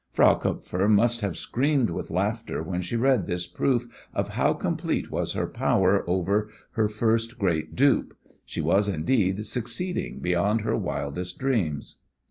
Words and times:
Frau 0.11 0.33
Kupfer 0.33 0.87
must 0.89 1.21
have 1.21 1.37
screamed 1.37 1.91
with 1.91 2.09
laughter 2.09 2.63
when 2.63 2.81
she 2.81 2.95
read 2.95 3.27
this 3.27 3.45
proof 3.45 3.85
of 4.15 4.29
how 4.29 4.51
complete 4.51 5.11
was 5.11 5.33
her 5.33 5.45
power 5.45 6.03
over 6.09 6.49
her 6.71 6.89
first 6.89 7.37
great 7.37 7.75
dupe. 7.75 8.17
She 8.43 8.61
was, 8.61 8.87
indeed, 8.87 9.45
succeeding 9.45 10.17
beyond 10.19 10.61
her 10.61 10.75
wildest 10.75 11.37
dreams. 11.37 11.99